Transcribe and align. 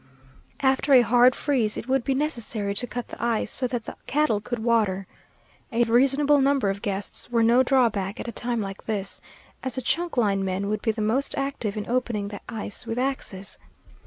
After 0.63 0.93
a 0.95 1.01
hard 1.03 1.35
freeze 1.35 1.77
it 1.77 1.87
would 1.87 2.03
be 2.03 2.15
necessary 2.15 2.73
to 2.73 2.87
cut 2.87 3.09
the 3.09 3.23
ice, 3.23 3.51
so 3.51 3.67
that 3.67 3.85
the 3.85 3.95
cattle 4.07 4.41
could 4.41 4.57
water. 4.57 5.05
A 5.71 5.83
reasonable 5.83 6.41
number 6.41 6.71
of 6.71 6.81
guests 6.81 7.29
were 7.29 7.43
no 7.43 7.61
drawback 7.61 8.19
at 8.19 8.27
a 8.27 8.31
time 8.31 8.61
like 8.61 8.87
this, 8.87 9.21
as 9.61 9.75
the 9.75 9.81
chuck 9.83 10.17
line 10.17 10.43
men 10.43 10.69
would 10.69 10.81
be 10.81 10.89
the 10.91 11.01
most 11.03 11.37
active 11.37 11.77
in 11.77 11.87
opening 11.87 12.29
the 12.29 12.41
ice 12.49 12.87
with 12.87 12.97
axes. 12.97 13.59